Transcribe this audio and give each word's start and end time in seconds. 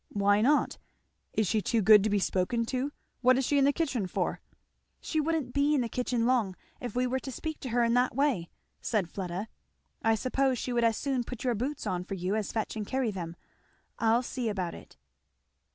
"Why 0.09 0.41
not? 0.41 0.79
is 1.33 1.45
she 1.45 1.61
too 1.61 1.83
good 1.83 2.03
to 2.03 2.09
be 2.09 2.17
spoken 2.17 2.65
to? 2.65 2.91
What 3.21 3.37
is 3.37 3.45
she 3.45 3.59
in 3.59 3.65
the 3.65 3.71
kitchen 3.71 4.07
for?" 4.07 4.41
"She 4.99 5.21
wouldn't 5.21 5.53
be 5.53 5.75
in 5.75 5.81
the 5.81 5.87
kitchen 5.89 6.25
long 6.25 6.55
if 6.79 6.95
we 6.95 7.05
were 7.05 7.19
to 7.19 7.31
speak 7.31 7.59
to 7.59 7.69
her 7.69 7.83
in 7.83 7.93
that 7.93 8.15
way," 8.15 8.49
said 8.81 9.07
Fleda. 9.11 9.47
"I 10.01 10.15
suppose 10.15 10.57
she 10.57 10.73
would 10.73 10.83
as 10.83 10.97
soon 10.97 11.23
put 11.23 11.43
your 11.43 11.53
boots 11.53 11.85
on 11.85 12.03
for 12.03 12.15
you 12.15 12.33
as 12.35 12.51
fetch 12.51 12.75
and 12.75 12.87
carry 12.87 13.11
them. 13.11 13.35
I'll 13.99 14.23
see 14.23 14.49
about 14.49 14.73
it." 14.73 14.97